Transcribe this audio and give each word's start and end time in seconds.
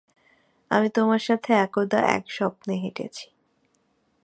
আমি 0.71 0.87
তোমার 0.89 1.19
সাথে 1.19 1.51
একদা 1.55 1.99
এক 2.15 2.23
স্বপ্নে 2.31 2.73
হেঁটেছি। 2.75 3.25